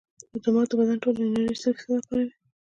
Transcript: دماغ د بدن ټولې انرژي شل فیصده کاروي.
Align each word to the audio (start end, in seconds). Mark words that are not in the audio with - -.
دماغ 0.43 0.65
د 0.69 0.73
بدن 0.79 0.97
ټولې 1.03 1.19
انرژي 1.27 1.55
شل 1.61 1.73
فیصده 1.75 1.99
کاروي. 2.09 2.29